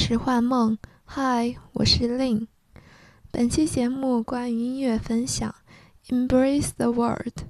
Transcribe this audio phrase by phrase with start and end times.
[0.00, 2.46] 实幻梦，嗨，我是 Lin。
[3.32, 5.52] 本期节目关于音乐分享。
[6.06, 7.48] Embrace the world，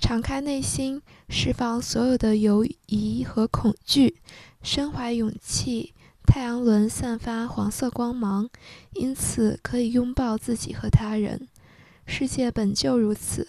[0.00, 4.22] 敞开内心，释放所有的犹疑和恐惧，
[4.62, 5.92] 身怀勇气。
[6.26, 8.48] 太阳轮散发黄色光芒，
[8.94, 11.46] 因此可以拥抱自己和他人。
[12.06, 13.48] 世界本就如此，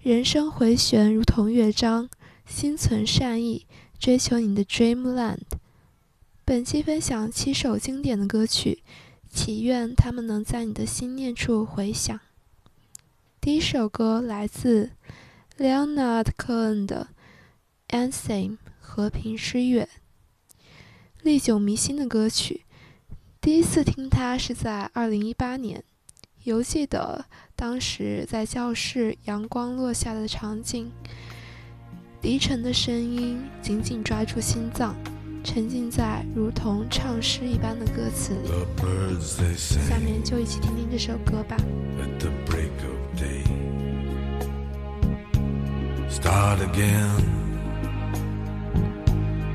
[0.00, 2.08] 人生回旋如同乐章。
[2.46, 3.66] 心存善意，
[3.98, 5.40] 追求你的 Dreamland。
[6.52, 8.82] 本期分享七首经典的歌曲，
[9.28, 12.18] 祈愿它们能在你的心念处回响。
[13.40, 14.90] 第一首歌来自
[15.58, 17.06] Leonard Cohen 的
[17.96, 19.84] 《Anthem》，和平之月》，
[21.22, 22.64] 历久弥新的歌曲。
[23.40, 25.84] 第一次听它是在二零一八年，
[26.42, 30.90] 犹记得当时在教室阳光落下的场景，
[32.20, 34.96] 低沉的声音紧紧抓住心脏。
[35.42, 35.62] The
[38.76, 39.54] birds they
[46.08, 47.24] Start again.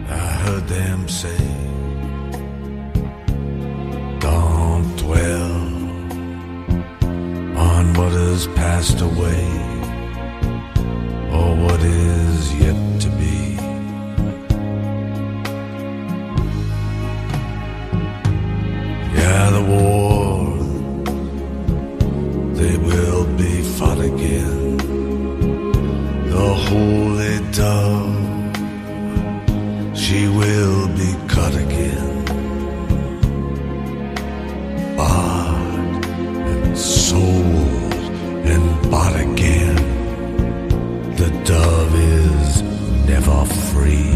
[0.08, 1.38] I heard them say,
[4.20, 5.52] Don't dwell
[7.58, 9.46] on what has passed away
[11.32, 13.55] or what is yet to be.
[19.16, 20.38] Yeah, the war,
[22.60, 24.76] they will be fought again.
[26.34, 28.18] The holy dove,
[29.98, 32.12] she will be cut again.
[34.98, 35.72] Bought
[36.54, 38.08] and sold
[38.54, 39.80] and bought again.
[41.22, 42.62] The dove is
[43.12, 43.40] never
[43.70, 44.15] free.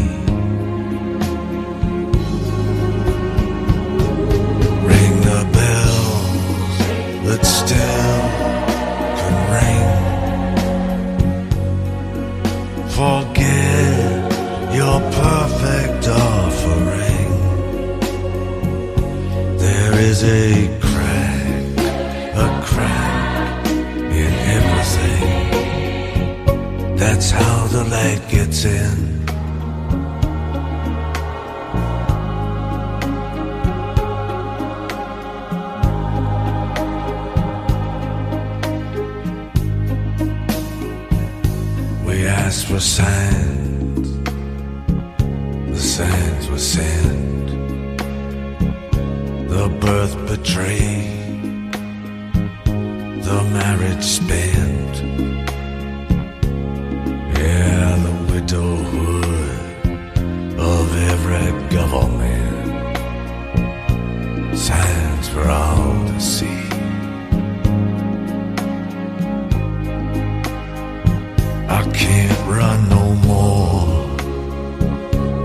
[71.71, 74.07] I can't run no more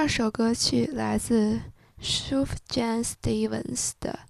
[0.00, 1.58] 二首歌曲来自
[2.00, 4.20] 舒 t e v e n s 的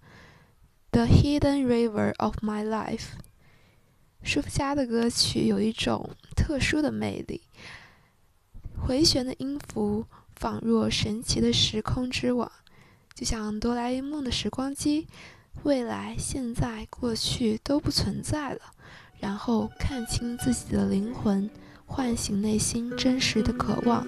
[0.93, 2.97] 《The Hidden River of My Life》。
[4.23, 7.43] 舒芙家的歌曲有一种特殊的魅力，
[8.79, 10.07] 回旋的音符
[10.37, 12.51] 仿若神奇的时空之网，
[13.15, 15.07] 就像《哆啦 A 梦》的时光机，
[15.65, 18.61] 未来、现在、过去都不存在了。
[19.21, 21.51] 然后看清自己的灵魂，
[21.85, 24.07] 唤醒内心真实的渴望。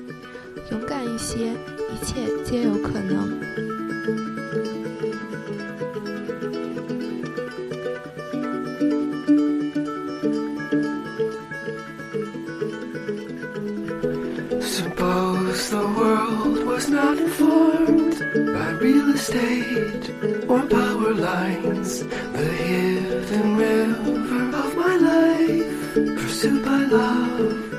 [15.67, 18.19] the world was not informed
[18.55, 20.11] by real estate
[20.49, 22.01] or power lines.
[22.05, 27.70] The hidden river of my life, pursued by love.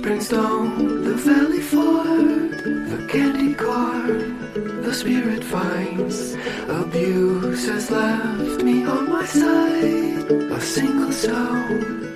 [0.00, 2.52] Springs down the valley ford,
[2.92, 6.32] the candy corn, the spirit finds.
[6.68, 10.22] Abuse has left me on my side,
[10.56, 12.14] a single stone.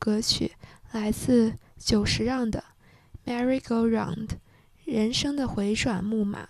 [0.03, 0.53] 歌曲
[0.93, 2.63] 来自久石让的
[3.25, 4.25] 《m e r r y Go Round》，
[4.83, 6.47] 人生的回转木马。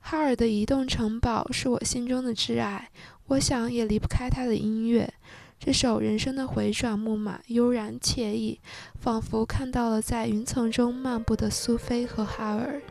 [0.00, 2.90] 哈尔的移动城堡是我心中的挚爱，
[3.26, 5.14] 我想也离不开他的音乐。
[5.60, 8.58] 这首《人生的回转木马》悠然惬意，
[8.98, 12.82] 仿佛看到了在云层中漫步的苏菲和哈尔。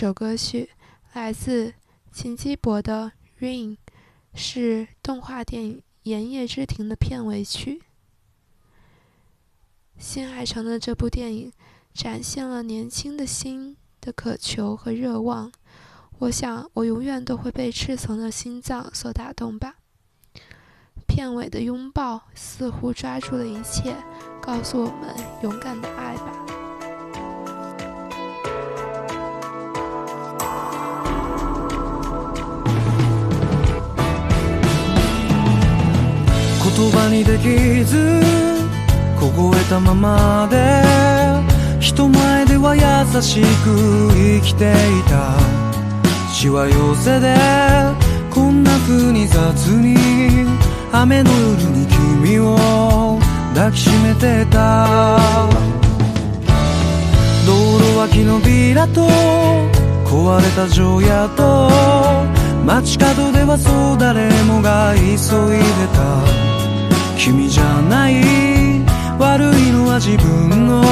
[0.00, 0.70] 这首歌曲
[1.12, 1.74] 来自
[2.12, 3.10] 秦基博的
[3.44, 3.70] 《Rain》，
[4.32, 7.82] 是动画电影《炎夜之庭》的片尾曲。
[9.98, 11.52] 新海诚的这部电影
[11.92, 15.50] 展现了年轻的心的渴求和热望。
[16.20, 19.78] 我想，我永远都会被赤诚的心脏所打动吧。
[21.08, 23.96] 片尾的拥抱似乎抓住了一切，
[24.40, 26.57] 告诉我们勇敢的爱吧。
[36.90, 38.20] 葉にできず
[39.18, 40.56] 凍えたままで
[41.80, 45.34] 人前では優しく生きていた
[46.32, 47.34] しわ寄せで
[48.30, 49.96] こんな風に雑に
[50.92, 51.86] 雨の夜に
[52.22, 53.18] 君を
[53.54, 55.18] 抱きしめてた
[57.46, 59.02] 道路脇のビラと
[60.08, 61.70] 壊れた城屋と
[62.64, 66.47] 街角ではそう誰もが急いでた
[67.18, 68.14] 君じゃない
[69.18, 70.82] 悪いのは自分の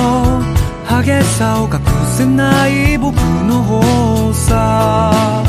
[0.91, 1.79] 激しさを隠
[2.19, 5.45] せない僕の方さ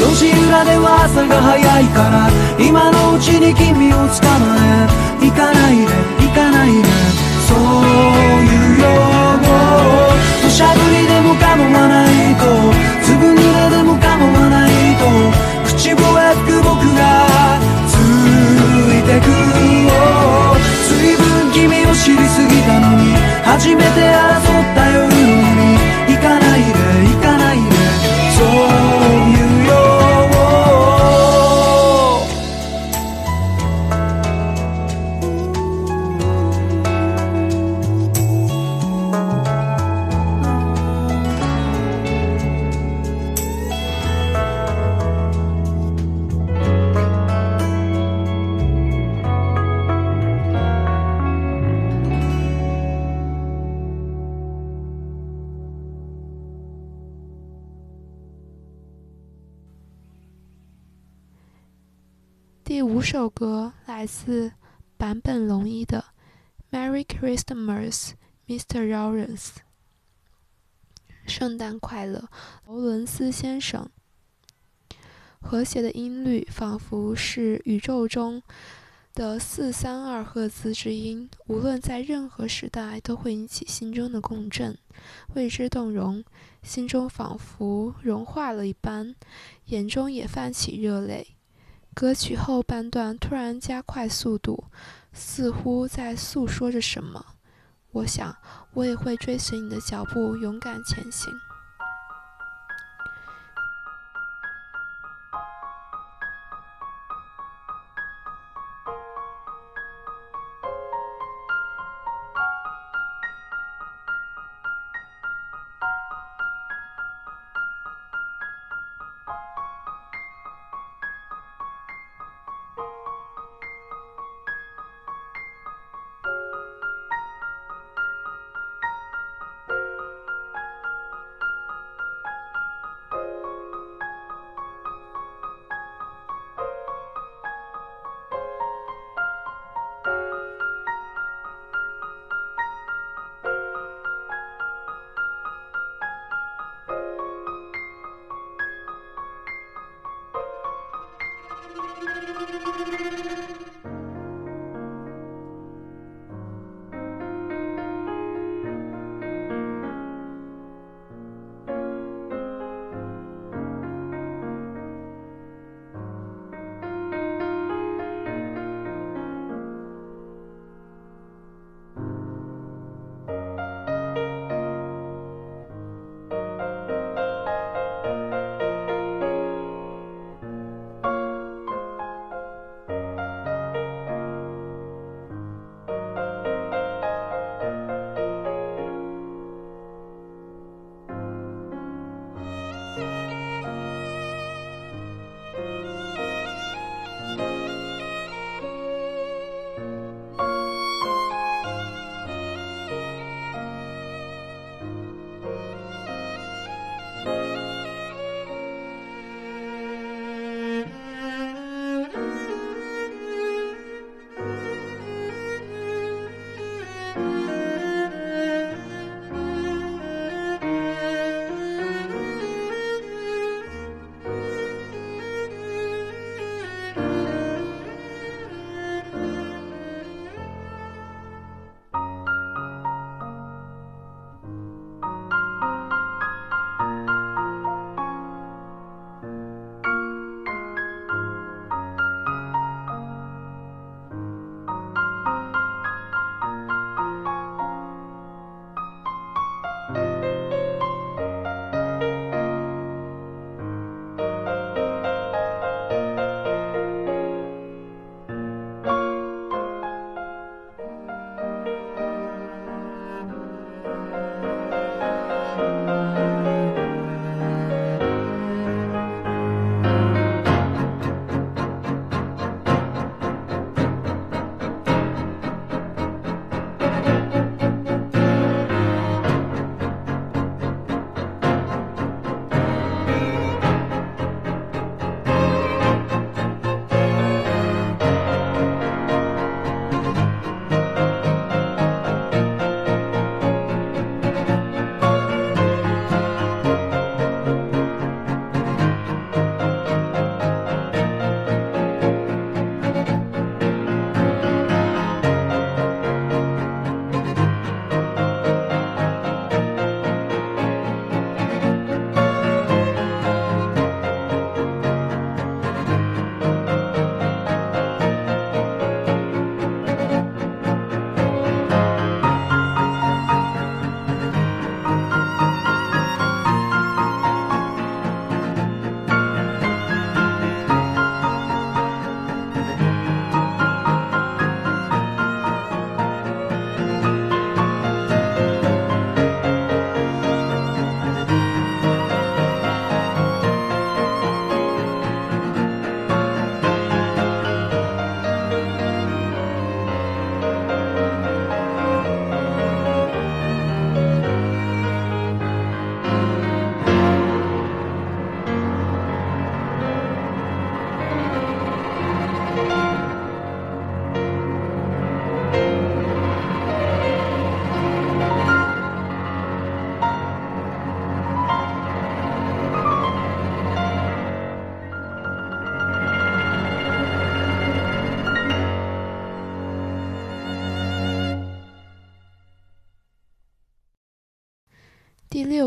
[0.00, 6.88] 路地裏では朝が早いから今のうちに君を捕まえ行かないで行かないで
[8.24, 8.27] そう
[23.64, 24.27] de meteoro.
[64.08, 64.50] 四，
[64.98, 66.02] 坂本龙一的
[66.74, 68.12] 《Merry Christmas,
[68.46, 68.88] Mr.
[68.90, 69.26] Lawrence》。
[71.26, 72.30] 圣诞快乐，
[72.66, 73.90] 劳伦斯先生。
[75.42, 78.42] 和谐的音律仿佛是宇宙中
[79.12, 84.78] 的四三二赫兹之音，无论在任何时代都会引起心中的共振，
[85.34, 86.24] 为之动容，
[86.62, 89.14] 心中仿佛融化了一般，
[89.66, 91.37] 眼中也泛起热泪。
[91.98, 94.66] 歌曲后半段突然加快速度，
[95.12, 97.26] 似乎在诉说着什么。
[97.90, 98.36] 我想，
[98.74, 101.34] 我也会追随你的脚步，勇敢前行。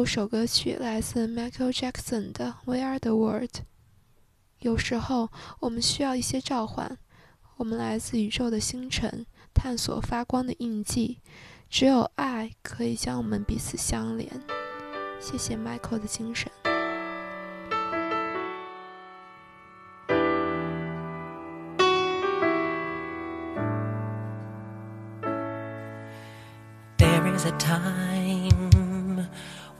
[0.06, 3.50] 首歌曲来自 Michael Jackson 的《We Are the World》。
[4.60, 6.98] 有时候，我们需要一些召唤。
[7.58, 11.20] 我们来自宇宙的星辰，探索发光的印记。
[11.70, 14.30] 只有爱可以将我们彼此相连。
[15.20, 16.52] 谢谢 Michael 的精神。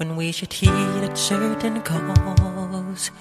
[0.02, 0.70] when we should heed
[1.08, 3.12] a certain calls.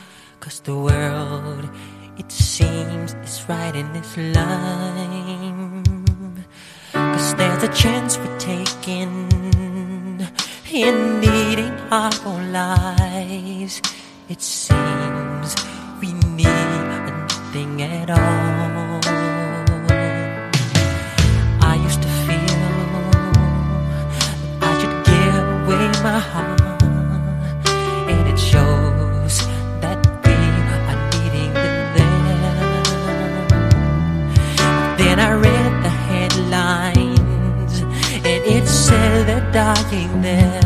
[0.43, 1.69] Cause the world,
[2.17, 6.43] it seems, is right in its lime.
[6.95, 9.13] Cause there's a chance we're taking
[10.81, 13.83] in needing our own lives.
[14.31, 15.49] It seems
[16.01, 16.55] we need
[16.95, 19.01] nothing at all.
[21.61, 22.59] I used to feel
[24.63, 26.60] that I should give away my heart.
[39.91, 40.60] walking there.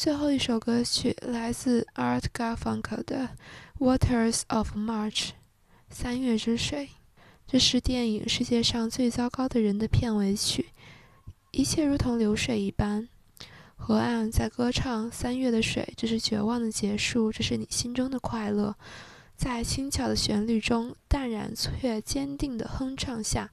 [0.00, 3.30] 最后一首歌曲来自 Art Garfunkel 的
[3.98, 5.14] 《Waters of March》，
[5.90, 6.90] 三月之水，
[7.48, 10.66] 这是电影《世界上最糟糕的人》的片尾曲。
[11.50, 13.08] 一切如同流水一般，
[13.74, 15.10] 河岸在歌唱。
[15.10, 18.76] 三月的水，这是绝望的结束，这是你心中的快乐。
[19.34, 23.50] 在轻巧的旋律中，淡然却坚定的哼唱下，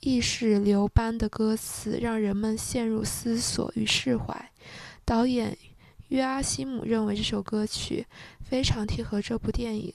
[0.00, 4.50] 意识流般的歌词让人们陷入思索与释怀。
[5.04, 5.56] 导演
[6.08, 8.06] 约阿希姆认为这首歌曲
[8.42, 9.94] 非常贴合这部电影。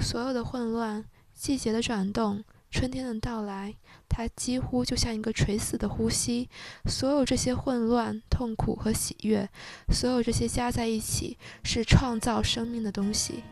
[0.00, 3.74] 所有的混乱、季节的转动、春天的到来，
[4.08, 6.48] 它几乎就像一个垂死的呼吸。
[6.86, 9.48] 所有这些混乱、痛苦和喜悦，
[9.92, 13.42] 所有这些加在一起是创造生命的东西。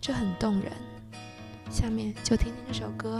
[0.00, 0.72] 这很动人。
[1.70, 3.18] 下面就听听这首歌。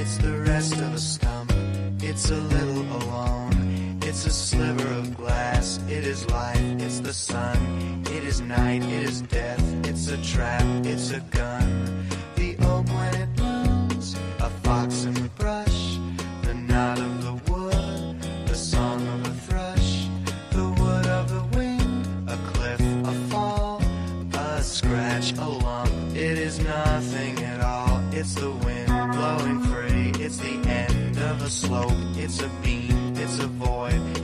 [0.00, 1.52] It's the rest of a stump.
[2.00, 3.98] It's a little alone.
[4.00, 5.78] It's a sliver of glass.
[5.90, 6.58] It is life.
[6.80, 8.02] It's the sun.
[8.06, 8.82] It is night.
[8.82, 9.62] It is death.
[9.86, 10.64] It's a trap.
[10.86, 12.06] It's a gun.
[12.36, 13.39] The oak when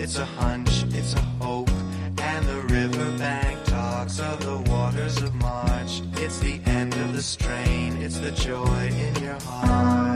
[0.06, 1.68] It's a hunch, it's a hope,
[2.18, 6.00] and the riverbank talks of the waters of March.
[6.18, 10.15] It's the end of the strain, it's the joy in your heart.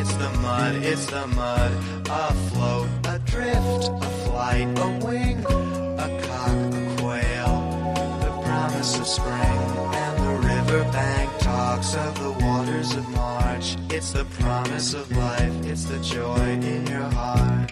[0.00, 1.72] It's the mud, it's the mud.
[2.08, 7.94] Afloat, adrift, a flight, a wing, a cock, a quail.
[8.22, 9.60] The promise of spring
[10.00, 13.76] and the riverbank talks of the waters of March.
[13.90, 17.69] It's the promise of life, it's the joy in your heart.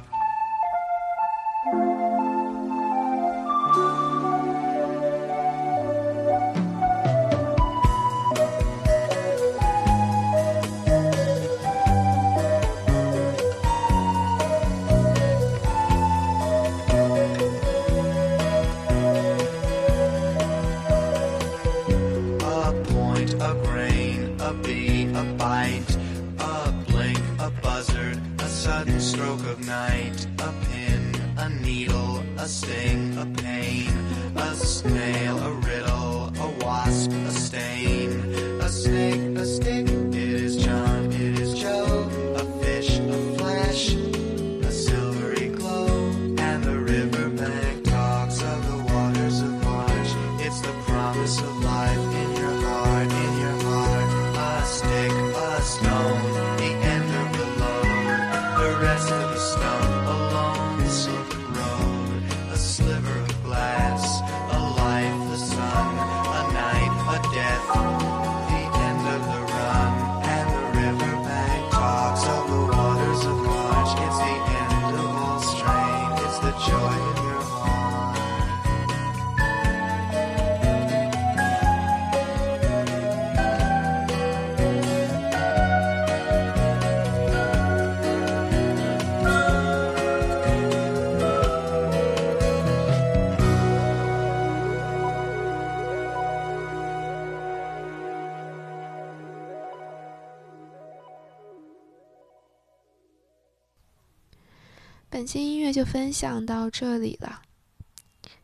[105.73, 107.43] 就分享到这里了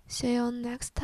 [0.09, 1.04] ，see you next time。